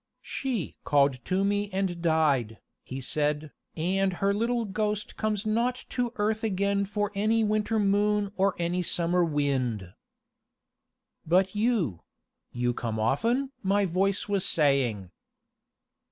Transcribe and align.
"She 0.23 0.75
called 0.83 1.23
to 1.25 1.43
me 1.45 1.69
and 1.71 2.01
died," 2.01 2.57
he 2.81 2.99
said, 3.01 3.51
"and 3.75 4.13
her 4.13 4.33
little 4.33 4.65
ghost 4.65 5.15
comes 5.15 5.45
not 5.45 5.85
to 5.89 6.11
earth 6.15 6.43
again 6.43 6.85
for 6.85 7.11
any 7.13 7.43
winter 7.43 7.77
moon 7.77 8.31
or 8.35 8.55
any 8.57 8.81
summer 8.81 9.23
wind." 9.23 9.93
"But 11.23 11.53
you 11.53 12.01
you 12.51 12.73
come 12.73 12.99
often?" 12.99 13.51
my 13.61 13.85
voice 13.85 14.27
was 14.27 14.43
saying. 14.43 15.11